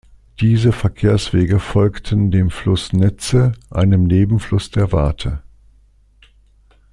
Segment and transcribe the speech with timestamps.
[0.39, 5.43] Diese Verkehrswege folgten dem Fluss Netze, einem Nebenfluss der Warthe.